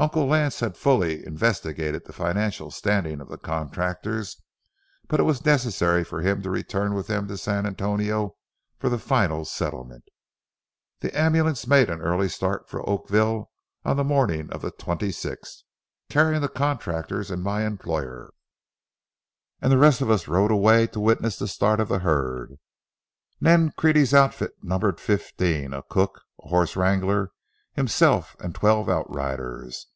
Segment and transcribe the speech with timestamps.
[0.00, 4.40] Uncle Lance had fully investigated the financial standing of the contractors,
[5.08, 8.36] but it was necessary for him to return with them to San Antonio
[8.78, 10.04] for a final settlement.
[11.00, 13.50] The ambulance made an early start for Oakville
[13.84, 15.64] on the morning of the twenty sixth,
[16.08, 18.32] carrying the contractors and my employer,
[19.60, 22.58] and the rest of us rode away to witness the start of the herd.
[23.40, 27.32] Nancrede's outfit numbered fifteen,—a cook, a horse wrangler,
[27.74, 29.86] himself, and twelve outriders.